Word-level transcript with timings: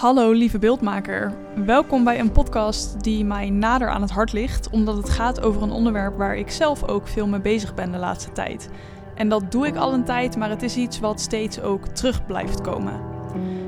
Hallo 0.00 0.32
lieve 0.32 0.58
beeldmaker. 0.58 1.32
Welkom 1.64 2.04
bij 2.04 2.20
een 2.20 2.32
podcast 2.32 3.02
die 3.02 3.24
mij 3.24 3.50
nader 3.50 3.88
aan 3.88 4.02
het 4.02 4.10
hart 4.10 4.32
ligt, 4.32 4.70
omdat 4.70 4.96
het 4.96 5.10
gaat 5.10 5.40
over 5.40 5.62
een 5.62 5.70
onderwerp 5.70 6.16
waar 6.16 6.36
ik 6.36 6.50
zelf 6.50 6.88
ook 6.88 7.08
veel 7.08 7.26
mee 7.26 7.40
bezig 7.40 7.74
ben 7.74 7.92
de 7.92 7.98
laatste 7.98 8.32
tijd. 8.32 8.70
En 9.14 9.28
dat 9.28 9.52
doe 9.52 9.66
ik 9.66 9.76
al 9.76 9.92
een 9.92 10.04
tijd, 10.04 10.36
maar 10.36 10.50
het 10.50 10.62
is 10.62 10.76
iets 10.76 11.00
wat 11.00 11.20
steeds 11.20 11.60
ook 11.60 11.86
terug 11.86 12.26
blijft 12.26 12.60
komen. 12.60 12.92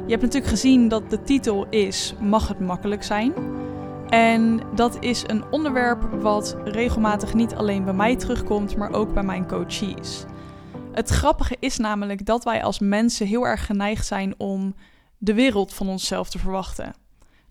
Je 0.05 0.11
hebt 0.11 0.23
natuurlijk 0.23 0.51
gezien 0.51 0.89
dat 0.89 1.11
de 1.11 1.23
titel 1.23 1.67
is 1.69 2.15
Mag 2.21 2.49
het 2.49 2.61
makkelijk 2.61 3.03
zijn? 3.03 3.33
En 4.09 4.61
dat 4.75 4.97
is 5.01 5.25
een 5.27 5.45
onderwerp 5.51 6.03
wat 6.21 6.57
regelmatig 6.65 7.35
niet 7.35 7.55
alleen 7.55 7.85
bij 7.85 7.95
mij 7.95 8.17
terugkomt, 8.17 8.77
maar 8.77 8.93
ook 8.93 9.15
bij 9.15 9.23
mijn 9.23 9.49
coaches. 9.49 10.25
Het 10.93 11.09
grappige 11.09 11.57
is 11.59 11.77
namelijk 11.77 12.27
dat 12.27 12.45
wij 12.45 12.63
als 12.63 12.79
mensen 12.79 13.27
heel 13.27 13.47
erg 13.47 13.67
geneigd 13.67 14.07
zijn 14.07 14.35
om 14.37 14.75
de 15.25 15.35
wereld 15.35 15.75
van 15.75 15.89
onszelf 15.89 16.31
te 16.31 16.39
verwachten. 16.39 16.95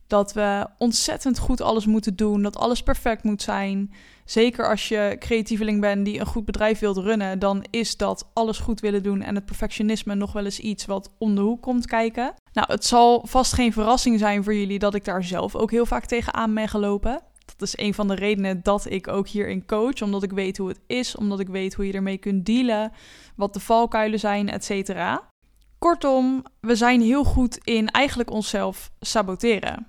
Dat 0.08 0.34
we 0.34 0.68
ontzettend 0.78 1.40
goed 1.40 1.62
alles 1.62 1.86
moeten 1.86 2.16
doen, 2.16 2.42
dat 2.42 2.58
alles 2.58 2.84
perfect 2.84 3.24
moet 3.24 3.42
zijn. 3.42 3.94
Zeker 4.26 4.70
als 4.70 4.88
je 4.88 5.16
creatieveling 5.20 5.82
bent 5.82 6.06
die 6.06 6.20
een 6.20 6.26
goed 6.26 6.46
bedrijf 6.46 6.80
wilt 6.80 6.98
runnen, 6.98 7.40
dan 7.40 7.66
is 7.70 7.98
dat 7.98 8.30
alles 8.34 8.60
goed 8.60 8.80
willen 8.80 9.04
doen 9.04 9.22
en 9.22 9.36
het 9.36 9.46
perfectionisme 9.46 10.16
nog 10.16 10.32
wel 10.34 10.46
eens 10.46 10.60
iets 10.60 10.86
wat 10.86 11.12
om 11.18 11.36
de 11.36 11.42
hoek 11.42 11.62
komt 11.62 11.86
kijken. 11.86 12.34
Nou, 12.54 12.72
het 12.72 12.86
zal 12.86 13.26
vast 13.28 13.54
geen 13.54 13.74
verrassing 13.74 14.20
zijn 14.20 14.44
voor 14.44 14.56
jullie 14.56 14.80
dat 14.80 14.96
ik 14.96 15.06
daar 15.06 15.24
zelf 15.24 15.56
ook 15.56 15.72
heel 15.72 15.86
vaak 15.86 16.06
tegenaan 16.06 16.54
ben 16.54 16.68
gelopen. 16.68 17.22
Dat 17.46 17.68
is 17.68 17.78
een 17.78 17.94
van 17.94 18.08
de 18.08 18.16
redenen 18.16 18.64
dat 18.64 18.90
ik 18.90 19.08
ook 19.08 19.28
hierin 19.28 19.66
coach, 19.66 20.02
omdat 20.02 20.24
ik 20.24 20.32
weet 20.32 20.58
hoe 20.58 20.68
het 20.68 20.80
is, 20.88 21.16
omdat 21.16 21.40
ik 21.40 21.48
weet 21.48 21.74
hoe 21.74 21.88
je 21.88 21.94
ermee 21.94 22.18
kunt 22.18 22.46
dealen, 22.46 22.92
wat 23.36 23.54
de 23.54 23.60
valkuilen 23.60 24.20
zijn, 24.20 24.50
et 24.50 24.66
cetera. 24.66 25.30
Kortom, 25.86 26.44
we 26.60 26.76
zijn 26.76 27.02
heel 27.02 27.24
goed 27.24 27.58
in 27.64 27.88
eigenlijk 27.88 28.32
onszelf 28.32 28.92
saboteren. 29.00 29.88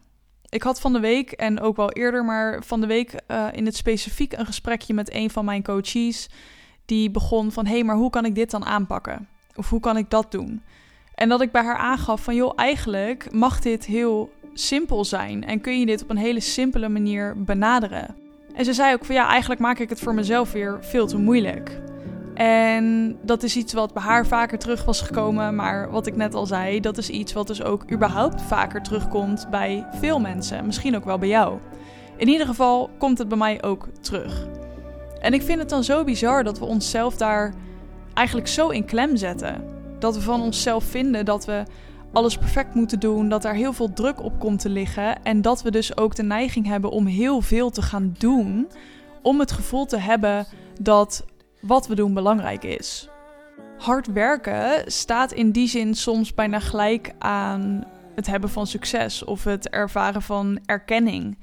Ik 0.48 0.62
had 0.62 0.80
van 0.80 0.92
de 0.92 1.00
week, 1.00 1.32
en 1.32 1.60
ook 1.60 1.76
wel 1.76 1.90
eerder, 1.90 2.24
maar 2.24 2.62
van 2.64 2.80
de 2.80 2.86
week 2.86 3.14
uh, 3.28 3.46
in 3.52 3.66
het 3.66 3.76
specifiek 3.76 4.32
een 4.32 4.46
gesprekje 4.46 4.94
met 4.94 5.14
een 5.14 5.30
van 5.30 5.44
mijn 5.44 5.62
coaches. 5.62 6.28
Die 6.84 7.10
begon 7.10 7.52
van: 7.52 7.66
hé, 7.66 7.72
hey, 7.72 7.84
maar 7.84 7.96
hoe 7.96 8.10
kan 8.10 8.24
ik 8.24 8.34
dit 8.34 8.50
dan 8.50 8.64
aanpakken? 8.64 9.28
Of 9.54 9.70
hoe 9.70 9.80
kan 9.80 9.96
ik 9.96 10.10
dat 10.10 10.30
doen? 10.30 10.62
En 11.14 11.28
dat 11.28 11.40
ik 11.40 11.52
bij 11.52 11.64
haar 11.64 11.76
aangaf 11.76 12.22
van: 12.22 12.34
joh, 12.34 12.52
eigenlijk 12.56 13.32
mag 13.32 13.60
dit 13.60 13.84
heel 13.86 14.32
simpel 14.54 15.04
zijn. 15.04 15.44
En 15.44 15.60
kun 15.60 15.80
je 15.80 15.86
dit 15.86 16.02
op 16.02 16.10
een 16.10 16.16
hele 16.16 16.40
simpele 16.40 16.88
manier 16.88 17.42
benaderen. 17.42 18.16
En 18.54 18.64
ze 18.64 18.72
zei 18.72 18.94
ook 18.94 19.04
van 19.04 19.14
ja, 19.14 19.28
eigenlijk 19.28 19.60
maak 19.60 19.78
ik 19.78 19.88
het 19.88 20.00
voor 20.00 20.14
mezelf 20.14 20.52
weer 20.52 20.78
veel 20.80 21.06
te 21.06 21.18
moeilijk. 21.18 21.91
En 22.42 23.16
dat 23.22 23.42
is 23.42 23.56
iets 23.56 23.72
wat 23.72 23.94
bij 23.94 24.02
haar 24.02 24.26
vaker 24.26 24.58
terug 24.58 24.84
was 24.84 25.00
gekomen. 25.00 25.54
Maar 25.54 25.90
wat 25.90 26.06
ik 26.06 26.16
net 26.16 26.34
al 26.34 26.46
zei, 26.46 26.80
dat 26.80 26.98
is 26.98 27.08
iets 27.08 27.32
wat 27.32 27.46
dus 27.46 27.62
ook 27.62 27.90
überhaupt 27.90 28.42
vaker 28.42 28.82
terugkomt 28.82 29.46
bij 29.50 29.86
veel 29.92 30.20
mensen. 30.20 30.66
Misschien 30.66 30.96
ook 30.96 31.04
wel 31.04 31.18
bij 31.18 31.28
jou. 31.28 31.58
In 32.16 32.28
ieder 32.28 32.46
geval 32.46 32.90
komt 32.98 33.18
het 33.18 33.28
bij 33.28 33.38
mij 33.38 33.62
ook 33.62 33.88
terug. 34.00 34.46
En 35.20 35.32
ik 35.32 35.42
vind 35.42 35.58
het 35.58 35.68
dan 35.68 35.84
zo 35.84 36.04
bizar 36.04 36.44
dat 36.44 36.58
we 36.58 36.64
onszelf 36.64 37.16
daar 37.16 37.54
eigenlijk 38.14 38.48
zo 38.48 38.68
in 38.68 38.84
klem 38.84 39.16
zetten. 39.16 39.64
Dat 39.98 40.14
we 40.14 40.20
van 40.20 40.42
onszelf 40.42 40.84
vinden 40.84 41.24
dat 41.24 41.44
we 41.44 41.62
alles 42.12 42.38
perfect 42.38 42.74
moeten 42.74 43.00
doen, 43.00 43.28
dat 43.28 43.42
daar 43.42 43.54
heel 43.54 43.72
veel 43.72 43.92
druk 43.92 44.22
op 44.22 44.38
komt 44.38 44.60
te 44.60 44.68
liggen 44.68 45.22
en 45.22 45.42
dat 45.42 45.62
we 45.62 45.70
dus 45.70 45.96
ook 45.96 46.14
de 46.14 46.22
neiging 46.22 46.66
hebben 46.66 46.90
om 46.90 47.06
heel 47.06 47.40
veel 47.40 47.70
te 47.70 47.82
gaan 47.82 48.14
doen 48.18 48.68
om 49.22 49.38
het 49.38 49.52
gevoel 49.52 49.86
te 49.86 49.98
hebben 49.98 50.46
dat 50.80 51.24
wat 51.62 51.86
we 51.86 51.94
doen 51.94 52.14
belangrijk 52.14 52.64
is. 52.64 53.08
Hard 53.78 54.06
werken 54.12 54.92
staat 54.92 55.32
in 55.32 55.50
die 55.50 55.68
zin 55.68 55.94
soms 55.94 56.34
bijna 56.34 56.60
gelijk 56.60 57.12
aan 57.18 57.84
het 58.14 58.26
hebben 58.26 58.50
van 58.50 58.66
succes 58.66 59.24
of 59.24 59.44
het 59.44 59.68
ervaren 59.68 60.22
van 60.22 60.60
erkenning. 60.66 61.38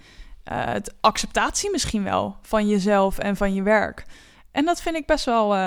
Uh, 0.52 0.66
het 0.66 0.94
acceptatie 1.02 1.72
misschien 1.72 2.04
wel 2.04 2.38
van 2.42 2.68
jezelf 2.68 3.18
en 3.18 3.36
van 3.36 3.54
je 3.54 3.64
werk. 3.64 4.06
En 4.52 4.66
dat 4.66 4.82
vind 4.82 4.96
ik 4.96 5.06
best 5.06 5.26
wel 5.26 5.56
uh, 5.56 5.60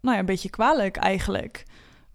nou 0.00 0.14
ja, 0.14 0.18
een 0.18 0.26
beetje 0.26 0.50
kwalijk 0.50 0.96
eigenlijk. 0.96 1.64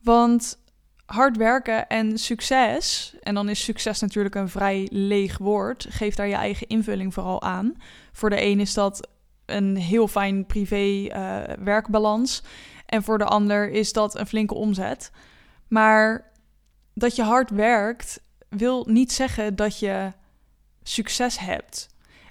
Want 0.02 0.58
hard 1.06 1.38
werken 1.38 1.88
en 1.88 2.18
succes, 2.18 3.16
en 3.22 3.34
dan 3.34 3.50
is 3.50 3.64
succes 3.64 4.00
natuurlijk 4.00 4.36
een 4.36 4.50
vrij 4.50 4.88
leeg 4.92 5.38
woord, 5.38 5.86
geef 5.90 6.16
daar 6.16 6.28
je 6.28 6.36
eigen 6.36 6.68
invulling 6.68 7.14
vooral 7.14 7.42
aan. 7.42 7.76
Voor 8.12 8.30
de 8.30 8.44
een 8.44 8.60
is 8.60 8.74
dat 8.74 9.08
een 9.46 9.76
heel 9.78 10.08
fijn 10.08 10.46
privé-werkbalans. 10.46 12.42
Eh, 12.42 12.48
en 12.86 13.04
voor 13.04 13.18
de 13.18 13.26
ander 13.26 13.70
is 13.70 13.94
dat 13.94 14.18
een 14.18 14.28
flinke 14.28 14.54
omzet. 14.54 15.12
Maar 15.68 16.32
dat 16.94 17.16
je 17.16 17.24
hard 17.24 17.50
werkt 17.50 18.22
wil 18.50 18.86
niet 18.90 19.12
zeggen 19.12 19.56
dat 19.56 19.80
je 19.80 20.12
succes 20.84 21.40
hebt. 21.40 21.88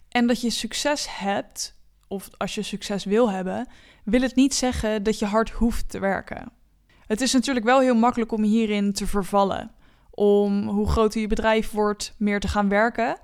En 0.08 0.26
dat 0.26 0.40
je 0.40 0.50
succes 0.50 1.06
hebt, 1.18 1.74
of 2.08 2.28
als 2.36 2.54
je 2.54 2.62
succes 2.62 3.04
wil 3.04 3.30
hebben, 3.30 3.68
wil 4.04 4.20
het 4.20 4.34
niet 4.34 4.54
zeggen 4.54 5.02
dat 5.02 5.18
je 5.18 5.26
hard 5.26 5.50
hoeft 5.50 5.90
te 5.90 5.98
werken. 5.98 6.52
Het 7.06 7.20
is 7.20 7.32
natuurlijk 7.32 7.66
wel 7.66 7.80
heel 7.80 7.94
makkelijk 7.94 8.32
om 8.32 8.42
hierin 8.42 8.92
te 8.92 9.06
vervallen. 9.06 9.70
Om 10.10 10.68
hoe 10.68 10.88
groter 10.88 11.20
je 11.20 11.26
bedrijf 11.26 11.70
wordt, 11.70 12.14
meer 12.18 12.40
te 12.40 12.48
gaan 12.48 12.68
werken 12.68 13.16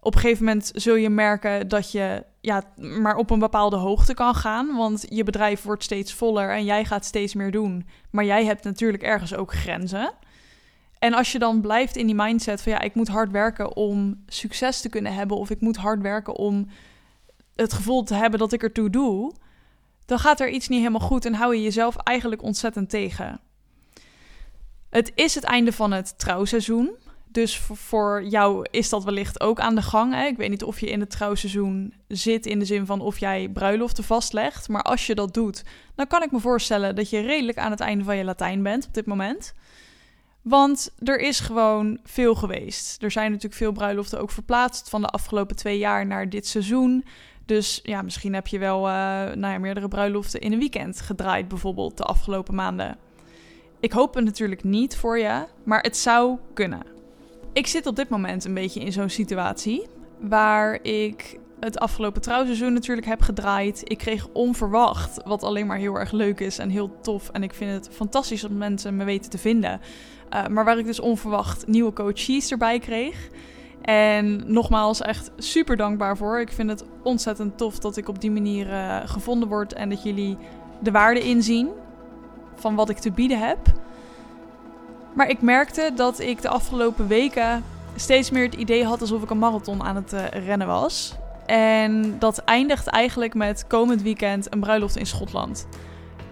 op 0.00 0.14
een 0.14 0.20
gegeven 0.20 0.44
moment 0.44 0.70
zul 0.74 0.94
je 0.94 1.10
merken 1.10 1.68
dat 1.68 1.92
je 1.92 2.24
ja, 2.40 2.62
maar 2.76 3.16
op 3.16 3.30
een 3.30 3.38
bepaalde 3.38 3.76
hoogte 3.76 4.14
kan 4.14 4.34
gaan. 4.34 4.76
Want 4.76 5.06
je 5.08 5.24
bedrijf 5.24 5.62
wordt 5.62 5.84
steeds 5.84 6.14
voller 6.14 6.50
en 6.50 6.64
jij 6.64 6.84
gaat 6.84 7.04
steeds 7.04 7.34
meer 7.34 7.50
doen. 7.50 7.86
Maar 8.10 8.24
jij 8.24 8.44
hebt 8.44 8.64
natuurlijk 8.64 9.02
ergens 9.02 9.34
ook 9.34 9.52
grenzen. 9.52 10.12
En 10.98 11.14
als 11.14 11.32
je 11.32 11.38
dan 11.38 11.60
blijft 11.60 11.96
in 11.96 12.06
die 12.06 12.14
mindset 12.14 12.62
van 12.62 12.72
ja, 12.72 12.80
ik 12.80 12.94
moet 12.94 13.08
hard 13.08 13.30
werken 13.30 13.76
om 13.76 14.22
succes 14.26 14.80
te 14.80 14.88
kunnen 14.88 15.14
hebben. 15.14 15.36
Of 15.36 15.50
ik 15.50 15.60
moet 15.60 15.76
hard 15.76 16.00
werken 16.02 16.36
om 16.36 16.68
het 17.54 17.72
gevoel 17.72 18.02
te 18.02 18.14
hebben 18.14 18.38
dat 18.38 18.52
ik 18.52 18.62
ertoe 18.62 18.90
doe. 18.90 19.32
Dan 20.06 20.18
gaat 20.18 20.40
er 20.40 20.48
iets 20.48 20.68
niet 20.68 20.78
helemaal 20.78 21.08
goed 21.08 21.24
en 21.24 21.34
hou 21.34 21.54
je 21.54 21.62
jezelf 21.62 21.96
eigenlijk 21.96 22.42
ontzettend 22.42 22.90
tegen. 22.90 23.40
Het 24.90 25.12
is 25.14 25.34
het 25.34 25.44
einde 25.44 25.72
van 25.72 25.92
het 25.92 26.18
trouwseizoen. 26.18 26.90
Dus 27.32 27.58
voor 27.58 28.24
jou 28.24 28.66
is 28.70 28.88
dat 28.88 29.04
wellicht 29.04 29.40
ook 29.40 29.60
aan 29.60 29.74
de 29.74 29.82
gang. 29.82 30.14
Hè? 30.14 30.26
Ik 30.26 30.36
weet 30.36 30.50
niet 30.50 30.64
of 30.64 30.80
je 30.80 30.90
in 30.90 31.00
het 31.00 31.10
trouwseizoen 31.10 31.94
zit 32.08 32.46
in 32.46 32.58
de 32.58 32.64
zin 32.64 32.86
van 32.86 33.00
of 33.00 33.18
jij 33.18 33.48
bruiloften 33.48 34.04
vastlegt. 34.04 34.68
Maar 34.68 34.82
als 34.82 35.06
je 35.06 35.14
dat 35.14 35.34
doet, 35.34 35.64
dan 35.94 36.06
kan 36.06 36.22
ik 36.22 36.30
me 36.30 36.40
voorstellen 36.40 36.96
dat 36.96 37.10
je 37.10 37.20
redelijk 37.20 37.58
aan 37.58 37.70
het 37.70 37.80
einde 37.80 38.04
van 38.04 38.16
je 38.16 38.24
Latijn 38.24 38.62
bent 38.62 38.86
op 38.86 38.94
dit 38.94 39.06
moment. 39.06 39.54
Want 40.42 40.92
er 40.98 41.18
is 41.18 41.40
gewoon 41.40 41.98
veel 42.04 42.34
geweest. 42.34 43.02
Er 43.02 43.10
zijn 43.10 43.28
natuurlijk 43.30 43.60
veel 43.60 43.72
bruiloften 43.72 44.20
ook 44.20 44.30
verplaatst 44.30 44.88
van 44.88 45.00
de 45.00 45.08
afgelopen 45.08 45.56
twee 45.56 45.78
jaar 45.78 46.06
naar 46.06 46.28
dit 46.28 46.46
seizoen. 46.46 47.04
Dus 47.46 47.80
ja, 47.82 48.02
misschien 48.02 48.34
heb 48.34 48.46
je 48.46 48.58
wel 48.58 48.78
uh, 48.78 48.92
nou 49.34 49.52
ja, 49.52 49.58
meerdere 49.58 49.88
bruiloften 49.88 50.40
in 50.40 50.52
een 50.52 50.58
weekend 50.58 51.00
gedraaid, 51.00 51.48
bijvoorbeeld 51.48 51.96
de 51.96 52.04
afgelopen 52.04 52.54
maanden. 52.54 52.96
Ik 53.80 53.92
hoop 53.92 54.14
het 54.14 54.24
natuurlijk 54.24 54.64
niet 54.64 54.96
voor 54.96 55.18
je, 55.18 55.44
maar 55.64 55.80
het 55.80 55.96
zou 55.96 56.38
kunnen. 56.54 56.98
Ik 57.52 57.66
zit 57.66 57.86
op 57.86 57.96
dit 57.96 58.08
moment 58.08 58.44
een 58.44 58.54
beetje 58.54 58.80
in 58.80 58.92
zo'n 58.92 59.08
situatie 59.08 59.86
waar 60.18 60.78
ik 60.82 61.38
het 61.60 61.78
afgelopen 61.78 62.22
trouwseizoen 62.22 62.72
natuurlijk 62.72 63.06
heb 63.06 63.20
gedraaid. 63.20 63.80
Ik 63.84 63.98
kreeg 63.98 64.28
onverwacht, 64.32 65.22
wat 65.24 65.42
alleen 65.42 65.66
maar 65.66 65.78
heel 65.78 65.94
erg 65.94 66.12
leuk 66.12 66.40
is 66.40 66.58
en 66.58 66.68
heel 66.68 67.00
tof. 67.00 67.28
En 67.28 67.42
ik 67.42 67.54
vind 67.54 67.72
het 67.72 67.94
fantastisch 67.94 68.40
dat 68.40 68.50
mensen 68.50 68.96
me 68.96 69.04
weten 69.04 69.30
te 69.30 69.38
vinden. 69.38 69.80
Uh, 70.34 70.46
maar 70.46 70.64
waar 70.64 70.78
ik 70.78 70.86
dus 70.86 71.00
onverwacht 71.00 71.66
nieuwe 71.66 71.92
coaches 71.92 72.50
erbij 72.50 72.78
kreeg. 72.78 73.28
En 73.82 74.52
nogmaals, 74.52 75.00
echt 75.00 75.30
super 75.36 75.76
dankbaar 75.76 76.16
voor. 76.16 76.40
Ik 76.40 76.52
vind 76.52 76.70
het 76.70 76.84
ontzettend 77.02 77.58
tof 77.58 77.78
dat 77.78 77.96
ik 77.96 78.08
op 78.08 78.20
die 78.20 78.30
manier 78.30 78.66
uh, 78.66 79.00
gevonden 79.04 79.48
word 79.48 79.72
en 79.72 79.88
dat 79.88 80.02
jullie 80.02 80.36
de 80.80 80.90
waarde 80.90 81.20
inzien 81.20 81.68
van 82.54 82.74
wat 82.74 82.88
ik 82.88 82.98
te 82.98 83.10
bieden 83.10 83.38
heb. 83.38 83.58
Maar 85.14 85.28
ik 85.28 85.42
merkte 85.42 85.90
dat 85.94 86.20
ik 86.20 86.42
de 86.42 86.48
afgelopen 86.48 87.06
weken 87.06 87.64
steeds 87.96 88.30
meer 88.30 88.44
het 88.44 88.54
idee 88.54 88.84
had 88.84 89.00
alsof 89.00 89.22
ik 89.22 89.30
een 89.30 89.38
marathon 89.38 89.82
aan 89.82 89.96
het 89.96 90.12
uh, 90.12 90.24
rennen 90.46 90.66
was. 90.66 91.14
En 91.46 92.18
dat 92.18 92.38
eindigt 92.38 92.86
eigenlijk 92.86 93.34
met 93.34 93.66
komend 93.66 94.02
weekend 94.02 94.52
een 94.52 94.60
bruiloft 94.60 94.96
in 94.96 95.06
Schotland. 95.06 95.66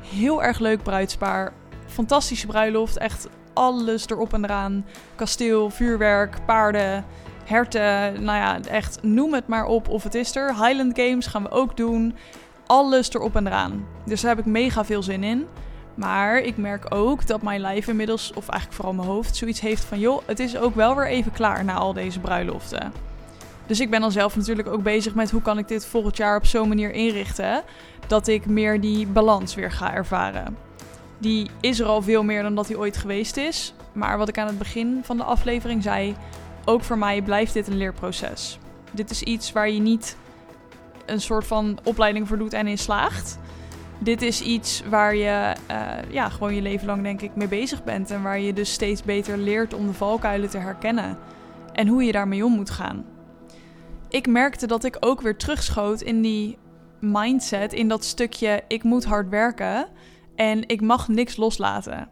Heel 0.01 0.43
erg 0.43 0.59
leuk 0.59 0.83
bruidspaar. 0.83 1.53
Fantastische 1.87 2.47
bruiloft. 2.47 2.97
Echt 2.99 3.29
alles 3.53 4.09
erop 4.09 4.33
en 4.33 4.45
eraan. 4.45 4.87
Kasteel, 5.15 5.71
vuurwerk, 5.71 6.37
paarden, 6.47 7.05
herten. 7.45 8.25
Nou 8.25 8.39
ja, 8.39 8.61
echt 8.61 9.03
noem 9.03 9.35
het 9.35 9.47
maar 9.47 9.65
op 9.65 9.89
of 9.89 10.03
het 10.03 10.15
is 10.15 10.37
er. 10.37 10.49
Highland 10.49 11.01
Games 11.01 11.27
gaan 11.27 11.43
we 11.43 11.51
ook 11.51 11.77
doen. 11.77 12.15
Alles 12.67 13.15
erop 13.15 13.37
en 13.37 13.47
eraan. 13.47 13.87
Dus 14.05 14.21
daar 14.21 14.37
heb 14.37 14.47
ik 14.47 14.53
mega 14.53 14.85
veel 14.85 15.03
zin 15.03 15.25
in. 15.25 15.47
Maar 15.99 16.39
ik 16.39 16.57
merk 16.57 16.95
ook 16.95 17.27
dat 17.27 17.43
mijn 17.43 17.61
lijf 17.61 17.89
inmiddels, 17.89 18.33
of 18.35 18.49
eigenlijk 18.49 18.73
vooral 18.73 18.95
mijn 18.95 19.09
hoofd, 19.09 19.37
zoiets 19.37 19.61
heeft 19.61 19.85
van: 19.85 19.99
joh, 19.99 20.23
het 20.27 20.39
is 20.39 20.57
ook 20.57 20.75
wel 20.75 20.97
weer 20.97 21.07
even 21.07 21.33
klaar 21.33 21.65
na 21.65 21.75
al 21.75 21.93
deze 21.93 22.21
bruiloften. 22.21 22.93
Dus 23.67 23.81
ik 23.81 23.91
ben 23.91 24.01
dan 24.01 24.13
zelf 24.13 24.37
natuurlijk 24.37 24.69
ook 24.69 24.83
bezig 24.83 25.15
met 25.15 25.31
hoe 25.31 25.43
kan 25.43 25.59
ik 25.59 25.69
dit 25.69 25.87
volgend 25.87 26.17
jaar 26.17 26.37
op 26.37 26.47
zo'n 26.47 26.69
manier 26.69 26.91
inrichten 26.91 27.63
dat 28.07 28.27
ik 28.27 28.47
meer 28.47 28.81
die 28.81 29.07
balans 29.07 29.55
weer 29.55 29.73
ga 29.73 29.95
ervaren. 29.95 30.57
Die 31.19 31.51
is 31.61 31.81
er 31.81 31.87
al 31.87 32.03
veel 32.03 32.23
meer 32.23 32.43
dan 32.43 32.55
dat 32.55 32.67
die 32.67 32.79
ooit 32.79 32.97
geweest 32.97 33.37
is. 33.37 33.75
Maar 33.93 34.19
wat 34.19 34.29
ik 34.29 34.39
aan 34.39 34.47
het 34.47 34.59
begin 34.59 35.01
van 35.03 35.17
de 35.17 35.25
aflevering 35.25 35.83
zei, 35.83 36.17
ook 36.65 36.83
voor 36.83 36.99
mij 36.99 37.23
blijft 37.23 37.53
dit 37.53 37.69
een 37.69 37.77
leerproces. 37.77 38.59
Dit 38.91 39.11
is 39.11 39.23
iets 39.23 39.53
waar 39.53 39.71
je 39.71 39.81
niet 39.81 40.17
een 41.07 41.21
soort 41.21 41.47
van 41.47 41.79
opleiding 41.85 42.29
voor 42.29 42.39
doet 42.39 42.53
en 42.53 42.67
in 42.67 42.79
slaagt. 42.79 43.39
Dit 43.99 44.23
is 44.23 44.41
iets 44.41 44.83
waar 44.89 45.15
je 45.15 45.55
uh, 45.71 46.13
ja, 46.13 46.29
gewoon 46.29 46.55
je 46.55 46.63
leven 46.63 46.87
lang 46.87 47.03
denk 47.03 47.21
ik 47.23 47.35
mee 47.35 47.49
bezig 47.49 47.85
bent. 47.85 48.11
En 48.11 48.23
waar 48.23 48.39
je 48.39 48.53
dus 48.53 48.73
steeds 48.73 49.03
beter 49.03 49.39
leert 49.39 49.75
om 49.75 49.87
de 49.87 49.93
valkuilen 49.93 50.51
te 50.51 50.59
herkennen. 50.59 51.19
En 51.73 51.89
hoe 51.89 52.05
je 52.05 52.13
daarmee 52.13 52.45
om 52.45 52.53
moet 52.53 52.71
gaan. 52.71 53.05
Ik 54.09 54.27
merkte 54.27 54.67
dat 54.67 54.85
ik 54.85 54.97
ook 55.01 55.21
weer 55.21 55.37
terugschoot 55.37 56.01
in 56.01 56.23
die 56.23 56.59
mindset. 57.01 57.73
In 57.73 57.89
dat 57.89 58.05
stukje 58.05 58.63
ik 58.69 58.83
moet 58.83 59.05
hard 59.05 59.29
werken. 59.29 59.89
En 60.35 60.69
ik 60.69 60.81
mag 60.81 61.09
niks 61.09 61.37
loslaten. 61.37 62.09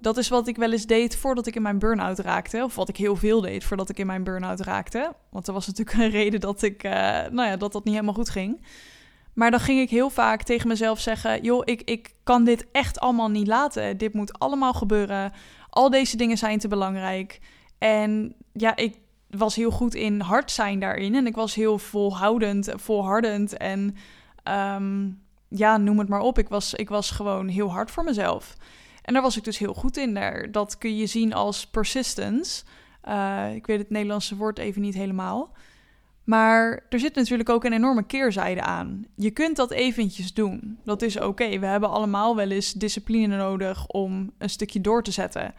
Dat 0.00 0.16
is 0.16 0.28
wat 0.28 0.48
ik 0.48 0.56
wel 0.56 0.72
eens 0.72 0.86
deed 0.86 1.16
voordat 1.16 1.46
ik 1.46 1.56
in 1.56 1.62
mijn 1.62 1.78
burn-out 1.78 2.18
raakte. 2.18 2.64
Of 2.64 2.74
wat 2.74 2.88
ik 2.88 2.96
heel 2.96 3.16
veel 3.16 3.40
deed 3.40 3.64
voordat 3.64 3.88
ik 3.88 3.98
in 3.98 4.06
mijn 4.06 4.24
burn-out 4.24 4.60
raakte. 4.60 5.12
Want 5.30 5.46
er 5.46 5.52
was 5.52 5.66
natuurlijk 5.66 5.98
een 5.98 6.10
reden 6.10 6.40
dat 6.40 6.62
ik, 6.62 6.84
uh, 6.84 6.92
nou 7.30 7.42
ja, 7.48 7.56
dat 7.56 7.72
dat 7.72 7.84
niet 7.84 7.94
helemaal 7.94 8.14
goed 8.14 8.30
ging. 8.30 8.60
Maar 9.38 9.50
dan 9.50 9.60
ging 9.60 9.80
ik 9.80 9.90
heel 9.90 10.10
vaak 10.10 10.42
tegen 10.42 10.68
mezelf 10.68 11.00
zeggen: 11.00 11.42
joh, 11.42 11.62
ik, 11.64 11.82
ik 11.82 12.14
kan 12.22 12.44
dit 12.44 12.66
echt 12.72 13.00
allemaal 13.00 13.28
niet 13.28 13.46
laten. 13.46 13.96
Dit 13.96 14.12
moet 14.12 14.38
allemaal 14.38 14.72
gebeuren. 14.72 15.32
Al 15.70 15.90
deze 15.90 16.16
dingen 16.16 16.38
zijn 16.38 16.58
te 16.58 16.68
belangrijk. 16.68 17.40
En 17.78 18.34
ja, 18.52 18.76
ik 18.76 18.96
was 19.30 19.54
heel 19.54 19.70
goed 19.70 19.94
in 19.94 20.20
hard 20.20 20.50
zijn 20.50 20.78
daarin. 20.80 21.14
En 21.14 21.26
ik 21.26 21.34
was 21.34 21.54
heel 21.54 21.78
volhoudend, 21.78 22.72
volhardend. 22.74 23.56
En 23.56 23.96
ehm, 24.42 25.10
ja, 25.48 25.76
noem 25.76 25.98
het 25.98 26.08
maar 26.08 26.20
op. 26.20 26.38
Ik 26.38 26.48
was, 26.48 26.74
ik 26.74 26.88
was 26.88 27.10
gewoon 27.10 27.48
heel 27.48 27.70
hard 27.70 27.90
voor 27.90 28.04
mezelf. 28.04 28.56
En 29.02 29.12
daar 29.12 29.22
was 29.22 29.36
ik 29.36 29.44
dus 29.44 29.58
heel 29.58 29.74
goed 29.74 29.96
in. 29.96 30.14
Daar. 30.14 30.52
Dat 30.52 30.78
kun 30.78 30.96
je 30.96 31.06
zien 31.06 31.34
als 31.34 31.66
persistence. 31.66 32.64
Uh, 33.08 33.54
ik 33.54 33.66
weet 33.66 33.78
het 33.78 33.90
Nederlandse 33.90 34.36
woord 34.36 34.58
even 34.58 34.82
niet 34.82 34.94
helemaal. 34.94 35.52
Maar 36.28 36.84
er 36.88 36.98
zit 36.98 37.14
natuurlijk 37.14 37.48
ook 37.48 37.64
een 37.64 37.72
enorme 37.72 38.06
keerzijde 38.06 38.62
aan. 38.62 39.06
Je 39.14 39.30
kunt 39.30 39.56
dat 39.56 39.70
eventjes 39.70 40.34
doen. 40.34 40.78
Dat 40.84 41.02
is 41.02 41.20
oké. 41.20 41.58
We 41.58 41.66
hebben 41.66 41.90
allemaal 41.90 42.36
wel 42.36 42.50
eens 42.50 42.72
discipline 42.72 43.36
nodig 43.36 43.86
om 43.86 44.32
een 44.38 44.50
stukje 44.50 44.80
door 44.80 45.02
te 45.02 45.10
zetten. 45.10 45.54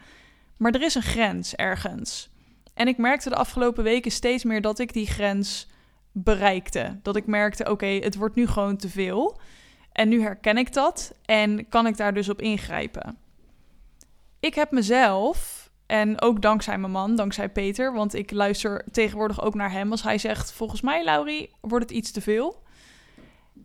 Maar 0.56 0.72
er 0.72 0.82
is 0.82 0.94
een 0.94 1.02
grens 1.02 1.54
ergens. 1.54 2.30
En 2.74 2.88
ik 2.88 2.98
merkte 2.98 3.28
de 3.28 3.34
afgelopen 3.34 3.84
weken 3.84 4.10
steeds 4.10 4.44
meer 4.44 4.60
dat 4.60 4.78
ik 4.78 4.92
die 4.92 5.06
grens 5.06 5.68
bereikte. 6.12 6.98
Dat 7.02 7.16
ik 7.16 7.26
merkte: 7.26 7.70
oké, 7.70 7.86
het 7.86 8.16
wordt 8.16 8.34
nu 8.34 8.46
gewoon 8.46 8.76
te 8.76 8.88
veel. 8.88 9.40
En 9.92 10.08
nu 10.08 10.22
herken 10.22 10.58
ik 10.58 10.72
dat 10.72 11.14
en 11.24 11.68
kan 11.68 11.86
ik 11.86 11.96
daar 11.96 12.14
dus 12.14 12.28
op 12.28 12.40
ingrijpen. 12.40 13.18
Ik 14.40 14.54
heb 14.54 14.70
mezelf 14.70 15.59
en 15.90 16.20
ook 16.20 16.42
dankzij 16.42 16.78
mijn 16.78 16.92
man, 16.92 17.16
dankzij 17.16 17.48
Peter, 17.48 17.92
want 17.92 18.14
ik 18.14 18.30
luister 18.30 18.84
tegenwoordig 18.90 19.42
ook 19.42 19.54
naar 19.54 19.70
hem. 19.70 19.90
Als 19.90 20.02
hij 20.02 20.18
zegt: 20.18 20.52
Volgens 20.52 20.80
mij, 20.80 21.04
Laurie, 21.04 21.54
wordt 21.60 21.88
het 21.88 21.96
iets 21.96 22.10
te 22.10 22.20
veel. 22.20 22.62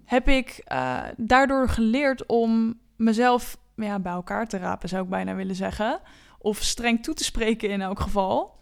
Heb 0.06 0.27
ik 0.27 0.63
uh, 0.72 1.01
daardoor 1.18 1.69
geleerd 1.69 2.25
om 2.25 2.80
mezelf 2.95 3.57
ja, 3.75 4.00
bij 4.00 4.12
elkaar 4.12 4.48
te 4.48 4.57
rapen, 4.57 4.89
zou 4.89 5.04
ik 5.04 5.10
bijna 5.10 5.36
willen 5.36 5.56
zeggen. 5.56 6.00
Of 6.39 6.57
streng 6.57 7.04
toe 7.04 7.13
te 7.13 7.24
spreken 7.24 7.69
in 7.69 7.81
elk 7.81 8.00
geval. 8.00 8.57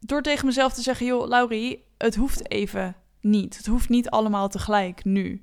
Door 0.00 0.22
tegen 0.22 0.46
mezelf 0.46 0.72
te 0.72 0.82
zeggen: 0.82 1.06
Joh, 1.06 1.28
Laurie, 1.28 1.84
het 1.98 2.14
hoeft 2.14 2.50
even 2.50 2.96
niet. 3.20 3.56
Het 3.56 3.66
hoeft 3.66 3.88
niet 3.88 4.10
allemaal 4.10 4.48
tegelijk 4.48 5.04
nu. 5.04 5.42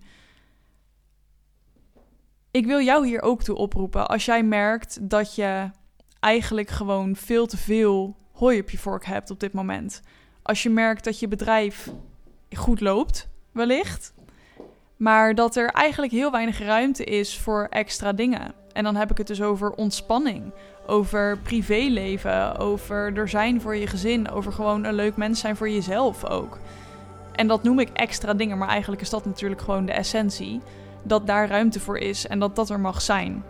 Ik 2.51 2.65
wil 2.65 2.81
jou 2.81 3.07
hier 3.07 3.21
ook 3.21 3.43
toe 3.43 3.55
oproepen. 3.55 4.07
Als 4.07 4.25
jij 4.25 4.43
merkt 4.43 5.09
dat 5.09 5.35
je 5.35 5.71
eigenlijk 6.21 6.69
gewoon 6.69 7.15
veel 7.15 7.45
te 7.45 7.57
veel 7.57 8.15
hooi 8.31 8.59
op 8.59 8.69
je 8.69 8.77
vork 8.77 9.05
hebt 9.05 9.29
op 9.29 9.39
dit 9.39 9.53
moment. 9.53 10.01
Als 10.41 10.63
je 10.63 10.69
merkt 10.69 11.03
dat 11.03 11.19
je 11.19 11.27
bedrijf 11.27 11.89
goed 12.51 12.81
loopt, 12.81 13.27
wellicht. 13.51 14.13
Maar 14.97 15.35
dat 15.35 15.55
er 15.55 15.69
eigenlijk 15.69 16.11
heel 16.11 16.31
weinig 16.31 16.59
ruimte 16.59 17.03
is 17.03 17.37
voor 17.37 17.67
extra 17.69 18.13
dingen. 18.13 18.53
En 18.73 18.83
dan 18.83 18.95
heb 18.95 19.11
ik 19.11 19.17
het 19.17 19.27
dus 19.27 19.41
over 19.41 19.71
ontspanning, 19.71 20.51
over 20.87 21.37
privéleven, 21.37 22.57
over 22.57 23.17
er 23.17 23.29
zijn 23.29 23.61
voor 23.61 23.75
je 23.75 23.87
gezin, 23.87 24.29
over 24.29 24.53
gewoon 24.53 24.83
een 24.83 24.93
leuk 24.93 25.15
mens 25.15 25.39
zijn 25.39 25.55
voor 25.55 25.69
jezelf 25.69 26.25
ook. 26.25 26.59
En 27.31 27.47
dat 27.47 27.63
noem 27.63 27.79
ik 27.79 27.89
extra 27.93 28.33
dingen, 28.33 28.57
maar 28.57 28.67
eigenlijk 28.67 29.01
is 29.01 29.09
dat 29.09 29.25
natuurlijk 29.25 29.61
gewoon 29.61 29.85
de 29.85 29.91
essentie. 29.91 30.61
Dat 31.03 31.27
daar 31.27 31.47
ruimte 31.47 31.79
voor 31.79 31.97
is 31.97 32.27
en 32.27 32.39
dat 32.39 32.55
dat 32.55 32.69
er 32.69 32.79
mag 32.79 33.01
zijn. 33.01 33.43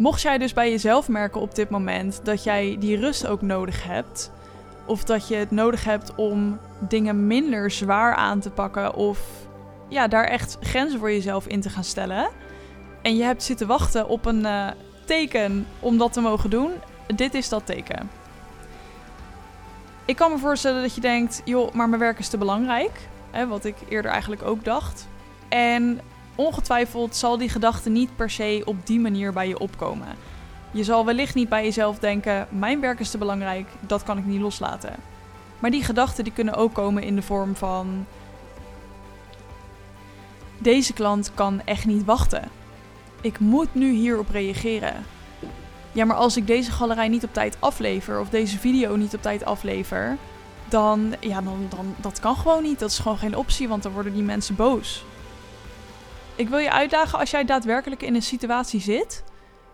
Mocht 0.00 0.22
jij 0.22 0.38
dus 0.38 0.52
bij 0.52 0.70
jezelf 0.70 1.08
merken 1.08 1.40
op 1.40 1.54
dit 1.54 1.70
moment 1.70 2.20
dat 2.24 2.44
jij 2.44 2.76
die 2.78 2.96
rust 2.96 3.26
ook 3.26 3.42
nodig 3.42 3.84
hebt, 3.84 4.30
of 4.86 5.04
dat 5.04 5.28
je 5.28 5.34
het 5.34 5.50
nodig 5.50 5.84
hebt 5.84 6.14
om 6.14 6.58
dingen 6.88 7.26
minder 7.26 7.70
zwaar 7.70 8.14
aan 8.14 8.40
te 8.40 8.50
pakken, 8.50 8.94
of 8.94 9.20
ja, 9.88 10.08
daar 10.08 10.24
echt 10.24 10.56
grenzen 10.60 10.98
voor 10.98 11.10
jezelf 11.10 11.46
in 11.46 11.60
te 11.60 11.70
gaan 11.70 11.84
stellen, 11.84 12.28
en 13.02 13.16
je 13.16 13.22
hebt 13.22 13.42
zitten 13.42 13.66
wachten 13.66 14.08
op 14.08 14.26
een 14.26 14.40
uh, 14.40 14.66
teken 15.04 15.66
om 15.80 15.98
dat 15.98 16.12
te 16.12 16.20
mogen 16.20 16.50
doen, 16.50 16.70
dit 17.06 17.34
is 17.34 17.48
dat 17.48 17.66
teken. 17.66 18.10
Ik 20.04 20.16
kan 20.16 20.30
me 20.30 20.38
voorstellen 20.38 20.82
dat 20.82 20.94
je 20.94 21.00
denkt, 21.00 21.42
joh, 21.44 21.72
maar 21.72 21.88
mijn 21.88 22.00
werk 22.00 22.18
is 22.18 22.28
te 22.28 22.38
belangrijk. 22.38 23.08
Hè, 23.30 23.46
wat 23.46 23.64
ik 23.64 23.76
eerder 23.88 24.10
eigenlijk 24.10 24.42
ook 24.42 24.64
dacht. 24.64 25.08
En 25.48 26.00
ongetwijfeld 26.40 27.16
zal 27.16 27.38
die 27.38 27.48
gedachte 27.48 27.90
niet 27.90 28.16
per 28.16 28.30
se 28.30 28.62
op 28.64 28.86
die 28.86 29.00
manier 29.00 29.32
bij 29.32 29.48
je 29.48 29.58
opkomen. 29.58 30.08
Je 30.70 30.84
zal 30.84 31.04
wellicht 31.04 31.34
niet 31.34 31.48
bij 31.48 31.64
jezelf 31.64 31.98
denken: 31.98 32.46
mijn 32.50 32.80
werk 32.80 33.00
is 33.00 33.10
te 33.10 33.18
belangrijk, 33.18 33.68
dat 33.80 34.02
kan 34.02 34.18
ik 34.18 34.24
niet 34.24 34.40
loslaten. 34.40 34.94
Maar 35.58 35.70
die 35.70 35.84
gedachten 35.84 36.24
die 36.24 36.32
kunnen 36.32 36.54
ook 36.54 36.74
komen 36.74 37.02
in 37.02 37.14
de 37.14 37.22
vorm 37.22 37.56
van: 37.56 38.06
deze 40.58 40.92
klant 40.92 41.30
kan 41.34 41.62
echt 41.64 41.86
niet 41.86 42.04
wachten. 42.04 42.48
Ik 43.20 43.38
moet 43.38 43.74
nu 43.74 43.92
hierop 43.92 44.30
reageren. 44.30 44.94
Ja, 45.92 46.04
maar 46.04 46.16
als 46.16 46.36
ik 46.36 46.46
deze 46.46 46.70
galerij 46.70 47.08
niet 47.08 47.24
op 47.24 47.32
tijd 47.32 47.56
aflever 47.58 48.20
of 48.20 48.28
deze 48.28 48.58
video 48.58 48.96
niet 48.96 49.14
op 49.14 49.22
tijd 49.22 49.44
aflever, 49.44 50.16
dan 50.68 51.14
ja, 51.20 51.40
dan, 51.40 51.66
dan 51.68 51.94
dat 51.96 52.20
kan 52.20 52.36
gewoon 52.36 52.62
niet. 52.62 52.78
Dat 52.78 52.90
is 52.90 52.98
gewoon 52.98 53.18
geen 53.18 53.36
optie, 53.36 53.68
want 53.68 53.82
dan 53.82 53.92
worden 53.92 54.12
die 54.12 54.22
mensen 54.22 54.56
boos. 54.56 55.04
Ik 56.40 56.48
wil 56.48 56.58
je 56.58 56.70
uitdagen 56.70 57.18
als 57.18 57.30
jij 57.30 57.44
daadwerkelijk 57.44 58.02
in 58.02 58.14
een 58.14 58.22
situatie 58.22 58.80
zit 58.80 59.24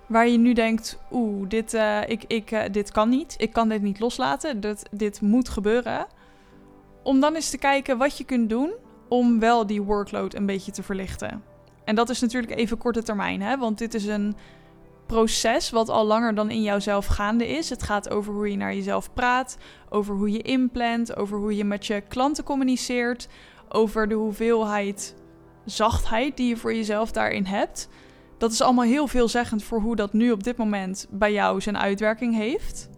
waar 0.07 0.29
je 0.29 0.39
nu 0.39 0.53
denkt: 0.53 0.99
oeh, 1.11 1.49
dit, 1.49 1.75
uh, 1.75 2.09
ik, 2.09 2.25
ik, 2.27 2.51
uh, 2.51 2.63
dit 2.71 2.93
kan 2.93 3.09
niet. 3.09 3.35
Ik 3.39 3.53
kan 3.53 3.69
dit 3.69 3.83
niet 3.83 4.01
loslaten. 4.01 4.61
Dit, 4.61 4.89
dit 4.91 5.21
moet 5.21 5.49
gebeuren. 5.49 6.07
Om 7.02 7.21
dan 7.21 7.35
eens 7.35 7.50
te 7.50 7.59
kijken 7.59 7.99
wat 7.99 8.19
je 8.19 8.25
kunt 8.25 8.50
doen 8.50 8.73
om 9.09 9.38
wel 9.38 9.67
die 9.67 9.83
workload 9.83 10.35
een 10.35 10.47
beetje 10.47 10.73
te 10.73 10.83
verlichten. 10.83 11.43
En 11.85 11.95
dat 11.95 12.11
is 12.11 12.21
natuurlijk 12.21 12.55
even 12.55 12.79
korte 12.79 13.02
termijn, 13.02 13.43
hè? 13.43 13.59
want 13.59 13.79
dit 13.79 13.95
is 13.95 14.07
een 14.07 14.37
proces 15.07 15.71
wat 15.71 15.88
al 15.88 16.07
langer 16.07 16.35
dan 16.35 16.50
in 16.50 16.62
jouzelf 16.62 17.07
gaande 17.07 17.49
is. 17.49 17.71
Het 17.71 17.83
gaat 17.83 18.11
over 18.11 18.33
hoe 18.33 18.50
je 18.50 18.57
naar 18.57 18.75
jezelf 18.75 19.12
praat, 19.12 19.59
over 19.88 20.14
hoe 20.14 20.31
je 20.31 20.43
inplant, 20.43 21.17
over 21.17 21.38
hoe 21.38 21.57
je 21.57 21.64
met 21.64 21.87
je 21.87 22.00
klanten 22.00 22.45
communiceert, 22.45 23.29
over 23.69 24.09
de 24.09 24.14
hoeveelheid 24.14 25.14
zachtheid 25.66 26.37
die 26.37 26.49
je 26.49 26.56
voor 26.56 26.75
jezelf 26.75 27.12
daarin 27.12 27.44
hebt. 27.44 27.88
Dat 28.38 28.52
is 28.52 28.61
allemaal 28.61 28.85
heel 28.85 29.06
veelzeggend 29.06 29.62
voor 29.62 29.80
hoe 29.80 29.96
dat 29.96 30.12
nu 30.12 30.30
op 30.30 30.42
dit 30.42 30.56
moment 30.56 31.06
bij 31.11 31.32
jou 31.32 31.61
zijn 31.61 31.78
uitwerking 31.78 32.35
heeft. 32.35 32.88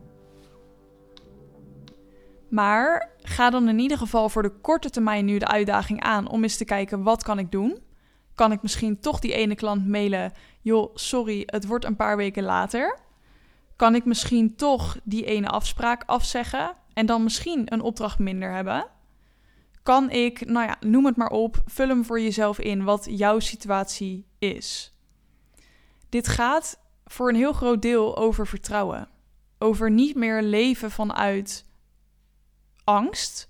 Maar 2.48 3.10
ga 3.22 3.50
dan 3.50 3.68
in 3.68 3.78
ieder 3.78 3.98
geval 3.98 4.28
voor 4.28 4.42
de 4.42 4.60
korte 4.60 4.90
termijn 4.90 5.24
nu 5.24 5.38
de 5.38 5.48
uitdaging 5.48 6.02
aan 6.02 6.28
om 6.28 6.42
eens 6.42 6.56
te 6.56 6.64
kijken 6.64 7.02
wat 7.02 7.22
kan 7.22 7.38
ik 7.38 7.50
doen. 7.50 7.78
Kan 8.34 8.52
ik 8.52 8.62
misschien 8.62 9.00
toch 9.00 9.18
die 9.18 9.32
ene 9.32 9.54
klant 9.54 9.86
mailen? 9.86 10.32
Joh, 10.60 10.90
sorry, 10.94 11.42
het 11.46 11.66
wordt 11.66 11.84
een 11.84 11.96
paar 11.96 12.16
weken 12.16 12.42
later. 12.42 12.98
Kan 13.76 13.94
ik 13.94 14.04
misschien 14.04 14.56
toch 14.56 14.98
die 15.04 15.24
ene 15.24 15.48
afspraak 15.48 16.02
afzeggen 16.06 16.76
en 16.92 17.06
dan 17.06 17.22
misschien 17.22 17.62
een 17.72 17.80
opdracht 17.80 18.18
minder 18.18 18.52
hebben? 18.52 18.86
Kan 19.88 20.10
ik, 20.10 20.46
nou 20.46 20.66
ja, 20.66 20.76
noem 20.80 21.06
het 21.06 21.16
maar 21.16 21.30
op, 21.30 21.62
vul 21.66 21.88
hem 21.88 22.04
voor 22.04 22.20
jezelf 22.20 22.58
in 22.58 22.84
wat 22.84 23.06
jouw 23.10 23.38
situatie 23.38 24.26
is. 24.38 24.94
Dit 26.08 26.28
gaat 26.28 26.80
voor 27.04 27.28
een 27.28 27.34
heel 27.34 27.52
groot 27.52 27.82
deel 27.82 28.16
over 28.16 28.46
vertrouwen. 28.46 29.08
Over 29.58 29.90
niet 29.90 30.16
meer 30.16 30.42
leven 30.42 30.90
vanuit 30.90 31.64
angst. 32.84 33.48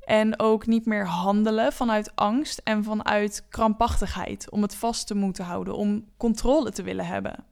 En 0.00 0.40
ook 0.40 0.66
niet 0.66 0.86
meer 0.86 1.06
handelen 1.06 1.72
vanuit 1.72 2.16
angst 2.16 2.58
en 2.64 2.84
vanuit 2.84 3.46
krampachtigheid. 3.48 4.50
Om 4.50 4.62
het 4.62 4.74
vast 4.74 5.06
te 5.06 5.14
moeten 5.14 5.44
houden, 5.44 5.74
om 5.74 6.04
controle 6.16 6.70
te 6.70 6.82
willen 6.82 7.06
hebben. 7.06 7.44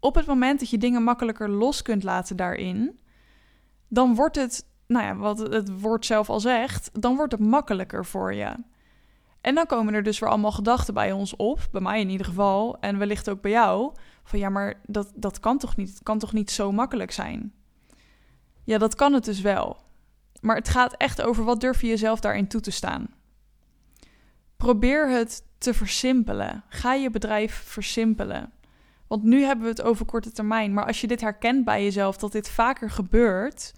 Op 0.00 0.14
het 0.14 0.26
moment 0.26 0.60
dat 0.60 0.70
je 0.70 0.78
dingen 0.78 1.02
makkelijker 1.02 1.50
los 1.50 1.82
kunt 1.82 2.02
laten 2.02 2.36
daarin, 2.36 3.00
dan 3.88 4.14
wordt 4.14 4.36
het 4.36 4.66
nou 4.86 5.04
ja, 5.04 5.16
wat 5.16 5.38
het 5.38 5.80
woord 5.80 6.06
zelf 6.06 6.30
al 6.30 6.40
zegt, 6.40 6.90
dan 6.92 7.16
wordt 7.16 7.32
het 7.32 7.40
makkelijker 7.40 8.04
voor 8.04 8.34
je. 8.34 8.54
En 9.40 9.54
dan 9.54 9.66
komen 9.66 9.94
er 9.94 10.02
dus 10.02 10.18
weer 10.18 10.28
allemaal 10.28 10.52
gedachten 10.52 10.94
bij 10.94 11.12
ons 11.12 11.36
op, 11.36 11.68
bij 11.72 11.80
mij 11.80 12.00
in 12.00 12.10
ieder 12.10 12.26
geval, 12.26 12.76
en 12.80 12.98
wellicht 12.98 13.30
ook 13.30 13.40
bij 13.40 13.50
jou, 13.50 13.92
van 14.24 14.38
ja, 14.38 14.48
maar 14.48 14.80
dat, 14.86 15.12
dat 15.14 15.40
kan 15.40 15.58
toch 15.58 15.76
niet, 15.76 15.88
het 15.88 16.02
kan 16.02 16.18
toch 16.18 16.32
niet 16.32 16.50
zo 16.50 16.72
makkelijk 16.72 17.12
zijn? 17.12 17.52
Ja, 18.64 18.78
dat 18.78 18.94
kan 18.94 19.12
het 19.12 19.24
dus 19.24 19.40
wel. 19.40 19.76
Maar 20.40 20.56
het 20.56 20.68
gaat 20.68 20.96
echt 20.96 21.22
over 21.22 21.44
wat 21.44 21.60
durf 21.60 21.80
je 21.80 21.86
jezelf 21.86 22.20
daarin 22.20 22.48
toe 22.48 22.60
te 22.60 22.70
staan. 22.70 23.06
Probeer 24.56 25.08
het 25.08 25.44
te 25.58 25.74
versimpelen. 25.74 26.64
Ga 26.68 26.94
je 26.94 27.10
bedrijf 27.10 27.54
versimpelen. 27.54 28.52
Want 29.06 29.22
nu 29.22 29.42
hebben 29.42 29.64
we 29.64 29.70
het 29.70 29.82
over 29.82 30.06
korte 30.06 30.32
termijn. 30.32 30.72
Maar 30.72 30.86
als 30.86 31.00
je 31.00 31.06
dit 31.06 31.20
herkent 31.20 31.64
bij 31.64 31.82
jezelf, 31.82 32.16
dat 32.16 32.32
dit 32.32 32.48
vaker 32.48 32.90
gebeurt. 32.90 33.74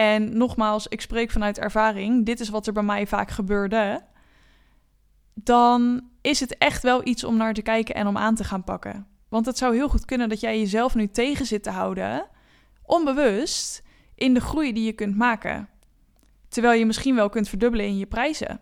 En 0.00 0.36
nogmaals, 0.36 0.86
ik 0.88 1.00
spreek 1.00 1.30
vanuit 1.30 1.58
ervaring. 1.58 2.26
Dit 2.26 2.40
is 2.40 2.48
wat 2.48 2.66
er 2.66 2.72
bij 2.72 2.82
mij 2.82 3.06
vaak 3.06 3.30
gebeurde. 3.30 4.00
Dan 5.34 6.02
is 6.20 6.40
het 6.40 6.58
echt 6.58 6.82
wel 6.82 7.06
iets 7.06 7.24
om 7.24 7.36
naar 7.36 7.54
te 7.54 7.62
kijken 7.62 7.94
en 7.94 8.06
om 8.06 8.16
aan 8.16 8.34
te 8.34 8.44
gaan 8.44 8.64
pakken. 8.64 9.06
Want 9.28 9.46
het 9.46 9.58
zou 9.58 9.74
heel 9.74 9.88
goed 9.88 10.04
kunnen 10.04 10.28
dat 10.28 10.40
jij 10.40 10.58
jezelf 10.58 10.94
nu 10.94 11.08
tegen 11.08 11.46
zit 11.46 11.62
te 11.62 11.70
houden, 11.70 12.26
onbewust, 12.82 13.82
in 14.14 14.34
de 14.34 14.40
groei 14.40 14.72
die 14.72 14.84
je 14.84 14.92
kunt 14.92 15.16
maken. 15.16 15.68
Terwijl 16.48 16.78
je 16.78 16.86
misschien 16.86 17.14
wel 17.14 17.28
kunt 17.28 17.48
verdubbelen 17.48 17.86
in 17.86 17.98
je 17.98 18.06
prijzen. 18.06 18.60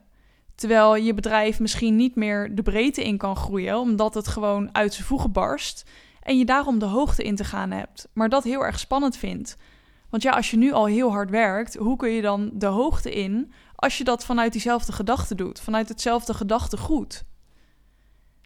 Terwijl 0.54 0.96
je 0.96 1.14
bedrijf 1.14 1.60
misschien 1.60 1.96
niet 1.96 2.14
meer 2.14 2.54
de 2.54 2.62
breedte 2.62 3.04
in 3.04 3.16
kan 3.16 3.36
groeien, 3.36 3.78
omdat 3.78 4.14
het 4.14 4.28
gewoon 4.28 4.74
uit 4.74 4.94
zijn 4.94 5.06
voegen 5.06 5.32
barst. 5.32 5.90
En 6.22 6.38
je 6.38 6.44
daarom 6.44 6.78
de 6.78 6.86
hoogte 6.86 7.22
in 7.22 7.36
te 7.36 7.44
gaan 7.44 7.70
hebt. 7.70 8.08
Maar 8.12 8.28
dat 8.28 8.44
heel 8.44 8.64
erg 8.64 8.78
spannend 8.78 9.16
vindt. 9.16 9.56
Want 10.10 10.22
ja, 10.22 10.30
als 10.32 10.50
je 10.50 10.56
nu 10.56 10.72
al 10.72 10.86
heel 10.86 11.10
hard 11.10 11.30
werkt, 11.30 11.74
hoe 11.74 11.96
kun 11.96 12.10
je 12.10 12.22
dan 12.22 12.50
de 12.52 12.66
hoogte 12.66 13.12
in 13.12 13.52
als 13.74 13.98
je 13.98 14.04
dat 14.04 14.24
vanuit 14.24 14.52
diezelfde 14.52 14.92
gedachte 14.92 15.34
doet, 15.34 15.60
vanuit 15.60 15.88
hetzelfde 15.88 16.34
gedachtegoed? 16.34 17.24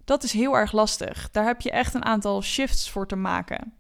Dat 0.04 0.22
is 0.22 0.32
heel 0.32 0.56
erg 0.56 0.72
lastig. 0.72 1.30
Daar 1.30 1.44
heb 1.44 1.60
je 1.60 1.70
echt 1.70 1.94
een 1.94 2.04
aantal 2.04 2.42
shifts 2.42 2.90
voor 2.90 3.06
te 3.06 3.16
maken. 3.16 3.74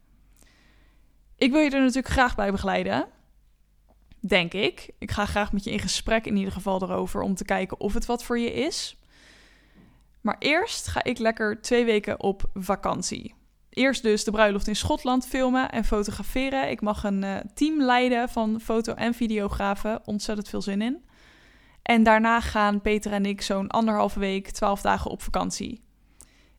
Ik 1.36 1.50
wil 1.50 1.60
je 1.60 1.70
er 1.70 1.80
natuurlijk 1.80 2.08
graag 2.08 2.34
bij 2.34 2.50
begeleiden. 2.50 3.08
Denk 4.20 4.52
ik. 4.52 4.90
Ik 4.98 5.10
ga 5.10 5.26
graag 5.26 5.52
met 5.52 5.64
je 5.64 5.70
in 5.70 5.78
gesprek 5.78 6.26
in 6.26 6.36
ieder 6.36 6.52
geval 6.52 6.82
erover 6.82 7.20
om 7.20 7.34
te 7.34 7.44
kijken 7.44 7.80
of 7.80 7.94
het 7.94 8.06
wat 8.06 8.24
voor 8.24 8.38
je 8.38 8.52
is. 8.52 8.96
Maar 10.20 10.36
eerst 10.38 10.86
ga 10.86 11.04
ik 11.04 11.18
lekker 11.18 11.60
twee 11.60 11.84
weken 11.84 12.20
op 12.20 12.50
vakantie. 12.54 13.34
Eerst 13.72 14.02
dus 14.02 14.24
de 14.24 14.30
bruiloft 14.30 14.68
in 14.68 14.76
Schotland 14.76 15.26
filmen 15.26 15.70
en 15.70 15.84
fotograferen. 15.84 16.70
Ik 16.70 16.80
mag 16.80 17.04
een 17.04 17.22
uh, 17.22 17.36
team 17.54 17.82
leiden 17.82 18.28
van 18.28 18.60
foto- 18.60 18.94
en 18.94 19.14
videografen. 19.14 20.00
Ontzettend 20.04 20.48
veel 20.48 20.62
zin 20.62 20.82
in. 20.82 21.04
En 21.82 22.02
daarna 22.02 22.40
gaan 22.40 22.80
Peter 22.80 23.12
en 23.12 23.26
ik 23.26 23.42
zo'n 23.42 23.68
anderhalve 23.68 24.18
week, 24.18 24.50
twaalf 24.50 24.80
dagen 24.80 25.10
op 25.10 25.22
vakantie. 25.22 25.80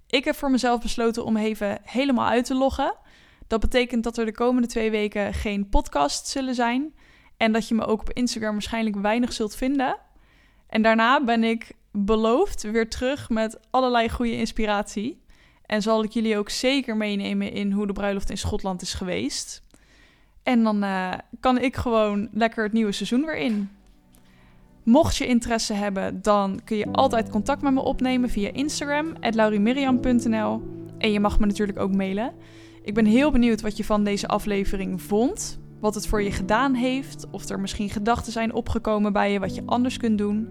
Ik 0.08 0.24
heb 0.24 0.36
voor 0.36 0.52
mezelf 0.52 0.82
besloten 0.82 1.26
om 1.26 1.38
even 1.38 1.80
helemaal 1.84 2.28
uit 2.28 2.46
te 2.46 2.56
loggen. 2.56 2.96
Dat 3.48 3.60
betekent 3.60 4.04
dat 4.04 4.18
er 4.18 4.26
de 4.26 4.32
komende 4.32 4.68
twee 4.68 4.92
weken 4.92 5.34
geen 5.34 5.70
podcasts 5.70 6.32
zullen 6.32 6.56
zijn. 6.56 6.96
En 7.38 7.52
dat 7.52 7.68
je 7.68 7.76
me 7.76 7.86
ook 7.86 8.02
op 8.02 8.12
Instagram 8.14 8.52
waarschijnlijk 8.52 8.96
weinig 8.96 9.34
zult 9.34 9.56
vinden. 9.56 9.98
En 10.68 10.82
daarna 10.82 11.24
ben 11.24 11.44
ik 11.44 11.72
beloofd 11.92 12.62
weer 12.62 12.90
terug 12.90 13.30
met 13.30 13.60
allerlei 13.70 14.10
goede 14.10 14.38
inspiratie. 14.38 15.23
En 15.74 15.82
zal 15.82 16.04
ik 16.04 16.12
jullie 16.12 16.38
ook 16.38 16.50
zeker 16.50 16.98
meenemen 16.98 17.52
in 17.52 17.72
hoe 17.72 17.88
de 17.88 17.94
bruiloft 17.94 18.30
in 18.30 18.38
Schotland 18.38 18.82
is 18.82 18.94
geweest. 18.94 19.64
En 20.44 20.64
dan 20.64 20.84
uh, 20.84 21.14
kan 21.40 21.58
ik 21.60 21.76
gewoon 21.76 22.30
lekker 22.32 22.64
het 22.64 22.74
nieuwe 22.74 22.92
seizoen 22.92 23.26
weer 23.26 23.38
in. 23.38 23.70
Mocht 24.84 25.16
je 25.16 25.28
interesse 25.28 25.74
hebben, 25.74 26.22
dan 26.22 26.60
kun 26.64 26.78
je 26.78 26.92
altijd 26.92 27.30
contact 27.30 27.62
met 27.62 27.74
me 27.74 27.82
opnemen 27.82 28.30
via 28.30 28.52
Instagram, 28.52 29.14
laurimiriam.nl. 29.20 30.62
En 30.98 31.12
je 31.12 31.20
mag 31.20 31.40
me 31.40 31.46
natuurlijk 31.46 31.80
ook 31.80 31.96
mailen. 31.96 32.34
Ik 32.84 32.94
ben 32.94 33.06
heel 33.06 33.32
benieuwd 33.32 33.62
wat 33.62 33.78
je 33.78 33.84
van 33.84 34.04
deze 34.04 34.28
aflevering 34.28 35.02
vond. 35.02 35.60
Wat 35.80 35.96
het 35.96 36.08
voor 36.08 36.22
je 36.22 36.32
gedaan 36.32 36.74
heeft. 36.74 37.26
Of 37.32 37.50
er 37.50 37.60
misschien 37.60 37.90
gedachten 37.90 38.32
zijn 38.32 38.54
opgekomen 38.54 39.14
bij 39.14 39.32
je 39.32 39.40
wat 39.40 39.56
je 39.56 39.64
anders 39.66 39.98
kunt 39.98 40.18
doen. 40.18 40.50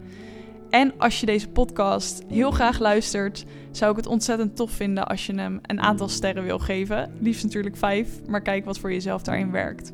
En 0.73 0.99
als 0.99 1.21
je 1.21 1.26
deze 1.26 1.49
podcast 1.49 2.23
heel 2.29 2.50
graag 2.50 2.79
luistert, 2.79 3.45
zou 3.71 3.91
ik 3.91 3.97
het 3.97 4.07
ontzettend 4.07 4.57
tof 4.57 4.71
vinden 4.71 5.07
als 5.07 5.26
je 5.26 5.35
hem 5.35 5.59
een 5.62 5.81
aantal 5.81 6.09
sterren 6.09 6.45
wil 6.45 6.59
geven. 6.59 7.12
Liefst 7.21 7.45
natuurlijk 7.45 7.76
vijf, 7.76 8.26
maar 8.26 8.43
kijk 8.43 8.64
wat 8.64 8.79
voor 8.79 8.93
jezelf 8.93 9.23
daarin 9.23 9.50
werkt. 9.50 9.93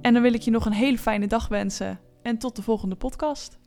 En 0.00 0.12
dan 0.12 0.22
wil 0.22 0.34
ik 0.34 0.42
je 0.42 0.50
nog 0.50 0.66
een 0.66 0.72
hele 0.72 0.98
fijne 0.98 1.26
dag 1.26 1.48
wensen 1.48 2.00
en 2.22 2.38
tot 2.38 2.56
de 2.56 2.62
volgende 2.62 2.94
podcast. 2.94 3.58